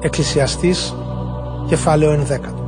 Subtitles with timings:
[0.00, 0.94] Εκκλησιαστής,
[1.68, 2.64] κεφάλαιο ενδέκατο.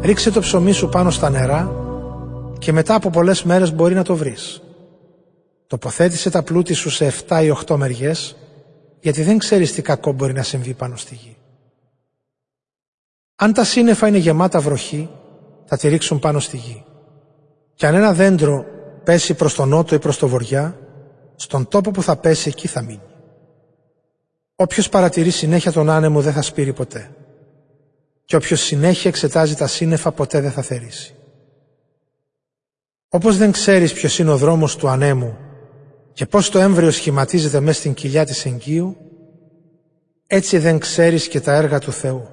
[0.00, 1.85] Ρίξε το ψωμί σου πάνω στα νερά
[2.58, 4.62] και μετά από πολλές μέρες μπορεί να το βρεις.
[5.66, 8.36] Τοποθέτησε τα πλούτη σου σε 7 ή 8 μεριές
[9.00, 11.36] γιατί δεν ξέρεις τι κακό μπορεί να συμβεί πάνω στη γη.
[13.36, 15.10] Αν τα σύννεφα είναι γεμάτα βροχή,
[15.64, 16.84] θα τη ρίξουν πάνω στη γη.
[17.74, 18.64] Και αν ένα δέντρο
[19.04, 20.78] πέσει προς τον νότο ή προς το βοριά,
[21.36, 23.00] στον τόπο που θα πέσει εκεί θα μείνει.
[24.56, 27.10] Όποιος παρατηρεί συνέχεια τον άνεμο δεν θα σπείρει ποτέ
[28.26, 31.15] και όποιος συνέχεια εξετάζει τα σύννεφα ποτέ δεν θα θερήσει.
[33.16, 35.36] Όπως δεν ξέρεις ποιος είναι ο δρόμος του ανέμου
[36.12, 38.96] και πώς το έμβριο σχηματίζεται μέσα στην κοιλιά της εγκύου,
[40.26, 42.28] έτσι δεν ξέρεις και τα έργα του Θεού,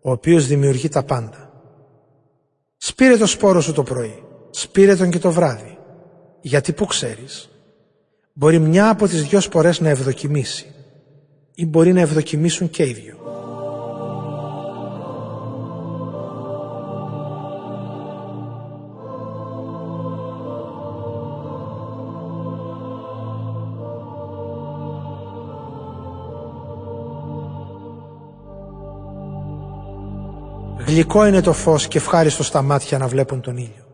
[0.00, 1.52] ο οποίος δημιουργεί τα πάντα.
[2.76, 5.78] Σπήρε το σπόρο σου το πρωί, σπήρε τον και το βράδυ,
[6.40, 7.50] γιατί που ξέρεις,
[8.32, 10.66] μπορεί μια από τις δυο σπορές να ευδοκιμήσει
[11.54, 13.17] ή μπορεί να ευδοκιμήσουν και οι δυο.
[30.78, 33.86] Γλυκό είναι το φως και ευχάριστο στα μάτια να βλέπουν τον ήλιο.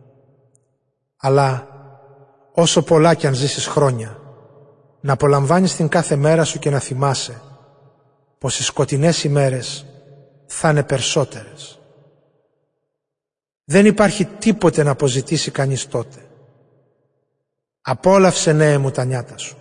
[1.17, 1.69] Αλλά
[2.53, 4.19] όσο πολλά κι αν ζήσεις χρόνια,
[5.01, 7.41] να απολαμβάνεις την κάθε μέρα σου και να θυμάσαι
[8.39, 9.87] πως οι σκοτεινές ημέρες
[10.47, 11.79] θα είναι περισσότερες.
[13.65, 16.19] Δεν υπάρχει τίποτε να αποζητήσει κανείς τότε.
[17.81, 19.57] Απόλαυσε νέε μου τα νιάτα σου.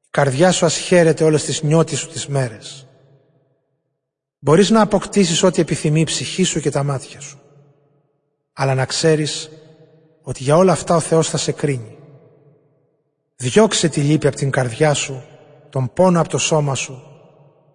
[0.00, 2.89] Η καρδιά σου ας χαίρεται όλες τις νιώτες σου τις μέρες.
[4.42, 7.40] Μπορείς να αποκτήσεις ό,τι επιθυμεί η ψυχή σου και τα μάτια σου.
[8.52, 9.50] Αλλά να ξέρεις
[10.22, 11.98] ότι για όλα αυτά ο Θεός θα σε κρίνει.
[13.36, 15.22] Διώξε τη λύπη από την καρδιά σου,
[15.70, 17.02] τον πόνο από το σώμα σου,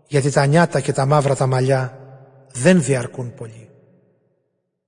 [0.07, 1.99] γιατί τα νιάτα και τα μαύρα τα μαλλιά
[2.51, 3.69] δεν διαρκούν πολύ.